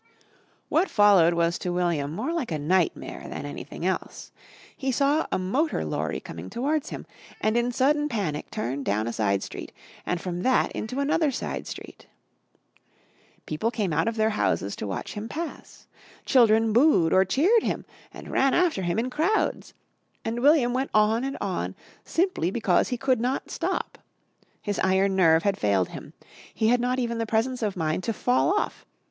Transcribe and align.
What 0.67 0.89
followed 0.89 1.35
was 1.35 1.59
to 1.59 1.71
William 1.71 2.11
more 2.11 2.33
like 2.33 2.51
a 2.51 2.57
nightmare 2.57 3.27
than 3.29 3.45
anything 3.45 3.85
else. 3.85 4.31
He 4.75 4.91
saw 4.91 5.27
a 5.31 5.37
motor 5.37 5.85
lorry 5.85 6.19
coming 6.19 6.49
towards 6.49 6.89
him 6.89 7.05
and 7.39 7.55
in 7.55 7.71
sudden 7.71 8.09
panic 8.09 8.49
turned 8.49 8.83
down 8.83 9.05
a 9.05 9.13
side 9.13 9.43
street 9.43 9.71
and 10.03 10.19
from 10.19 10.41
that 10.41 10.71
into 10.71 11.01
another 11.01 11.29
side 11.29 11.67
street. 11.67 12.07
People 13.45 13.69
came 13.69 13.93
out 13.93 14.07
of 14.07 14.15
their 14.15 14.31
houses 14.31 14.75
to 14.77 14.87
watch 14.87 15.13
him 15.13 15.29
pass. 15.29 15.85
Children 16.25 16.73
booed 16.73 17.13
or 17.13 17.23
cheered 17.23 17.61
him 17.61 17.85
and 18.11 18.31
ran 18.31 18.55
after 18.55 18.81
him 18.81 18.97
in 18.97 19.11
crowds. 19.11 19.75
And 20.25 20.39
William 20.39 20.73
went 20.73 20.89
on 20.95 21.23
and 21.23 21.37
on 21.39 21.75
simply 22.03 22.49
because 22.49 22.89
he 22.89 22.97
could 22.97 23.21
not 23.21 23.51
stop. 23.51 23.99
His 24.63 24.79
iron 24.79 25.15
nerve 25.15 25.43
had 25.43 25.59
failed 25.59 25.89
him. 25.89 26.13
He 26.51 26.69
had 26.69 26.81
not 26.81 26.97
even 26.97 27.19
the 27.19 27.27
presence 27.27 27.61
of 27.61 27.77
mind 27.77 28.03
to 28.05 28.13
fall 28.13 28.49
off. 28.59 28.83